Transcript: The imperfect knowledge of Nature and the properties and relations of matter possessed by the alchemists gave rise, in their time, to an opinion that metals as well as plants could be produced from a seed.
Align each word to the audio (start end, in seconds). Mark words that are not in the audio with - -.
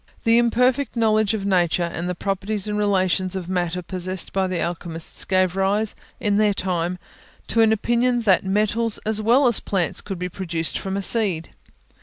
The 0.23 0.39
imperfect 0.39 0.95
knowledge 0.95 1.35
of 1.35 1.45
Nature 1.45 1.83
and 1.83 2.09
the 2.09 2.15
properties 2.15 2.67
and 2.67 2.75
relations 2.75 3.35
of 3.35 3.47
matter 3.47 3.83
possessed 3.83 4.33
by 4.33 4.47
the 4.47 4.59
alchemists 4.59 5.25
gave 5.25 5.55
rise, 5.55 5.93
in 6.19 6.37
their 6.37 6.55
time, 6.55 6.97
to 7.49 7.61
an 7.61 7.71
opinion 7.71 8.23
that 8.23 8.43
metals 8.43 8.97
as 9.05 9.21
well 9.21 9.45
as 9.45 9.59
plants 9.59 10.01
could 10.01 10.17
be 10.17 10.27
produced 10.27 10.79
from 10.79 10.97
a 10.97 11.03
seed. 11.03 11.49